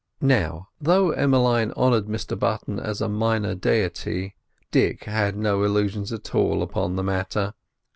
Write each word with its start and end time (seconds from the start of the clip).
Now, 0.23 0.69
though 0.81 1.11
Emmeline 1.11 1.73
honoured 1.73 2.07
Mr 2.07 2.33
Button 2.39 2.79
as 2.79 3.01
a 3.01 3.07
minor 3.07 3.53
deity, 3.53 4.33
Dick 4.71 5.03
had 5.03 5.37
no 5.37 5.61
illusions 5.61 6.11
at 6.11 6.33
all 6.33 6.63
upon 6.63 6.95
the 6.95 7.03
matter. 7.03 7.53